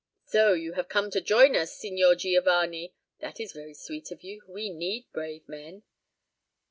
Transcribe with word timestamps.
"So 0.25 0.53
you 0.53 0.73
have 0.73 0.89
come 0.89 1.11
to 1.11 1.21
join 1.21 1.55
us, 1.55 1.77
Signor 1.77 2.15
Giovanni? 2.15 2.95
That 3.19 3.39
is 3.39 3.53
very 3.53 3.75
sweet 3.75 4.09
of 4.09 4.23
you. 4.23 4.41
We 4.47 4.71
need 4.71 5.05
brave 5.13 5.47
men." 5.47 5.83